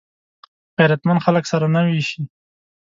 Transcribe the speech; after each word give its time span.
غیرتمند 0.77 1.23
خلک 1.25 1.43
سره 1.51 1.65
نه 1.75 1.81
وېشي 1.85 2.21